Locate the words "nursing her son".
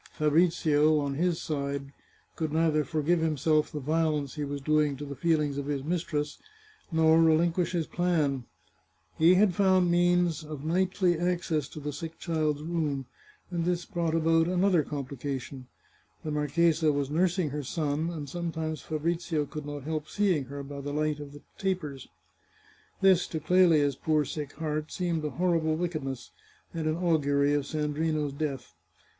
17.11-18.09